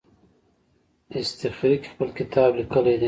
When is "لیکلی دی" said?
2.59-2.99